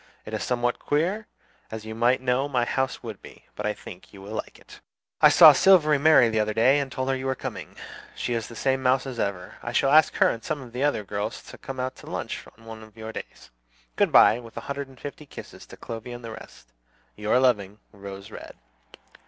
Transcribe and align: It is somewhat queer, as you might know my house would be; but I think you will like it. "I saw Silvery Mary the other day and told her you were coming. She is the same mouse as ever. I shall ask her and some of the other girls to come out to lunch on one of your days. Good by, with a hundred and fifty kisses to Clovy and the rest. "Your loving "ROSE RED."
It 0.25 0.33
is 0.33 0.41
somewhat 0.43 0.79
queer, 0.79 1.27
as 1.69 1.85
you 1.85 1.93
might 1.93 2.21
know 2.21 2.49
my 2.49 2.65
house 2.65 3.03
would 3.03 3.21
be; 3.21 3.45
but 3.55 3.67
I 3.67 3.75
think 3.75 4.11
you 4.11 4.19
will 4.23 4.33
like 4.33 4.57
it. 4.57 4.81
"I 5.21 5.29
saw 5.29 5.53
Silvery 5.53 5.99
Mary 5.99 6.27
the 6.27 6.39
other 6.39 6.55
day 6.55 6.79
and 6.79 6.91
told 6.91 7.09
her 7.09 7.15
you 7.15 7.27
were 7.27 7.35
coming. 7.35 7.75
She 8.15 8.33
is 8.33 8.47
the 8.47 8.55
same 8.55 8.81
mouse 8.81 9.05
as 9.05 9.19
ever. 9.19 9.57
I 9.61 9.73
shall 9.73 9.91
ask 9.91 10.15
her 10.15 10.27
and 10.27 10.43
some 10.43 10.59
of 10.59 10.73
the 10.73 10.83
other 10.83 11.03
girls 11.03 11.43
to 11.43 11.57
come 11.59 11.79
out 11.79 11.95
to 11.97 12.07
lunch 12.07 12.47
on 12.57 12.65
one 12.65 12.81
of 12.81 12.97
your 12.97 13.11
days. 13.13 13.51
Good 13.95 14.11
by, 14.11 14.39
with 14.39 14.57
a 14.57 14.61
hundred 14.61 14.87
and 14.87 14.99
fifty 14.99 15.27
kisses 15.27 15.67
to 15.67 15.77
Clovy 15.77 16.13
and 16.15 16.25
the 16.25 16.31
rest. 16.31 16.73
"Your 17.15 17.39
loving 17.39 17.77
"ROSE 17.91 18.31
RED." 18.31 18.55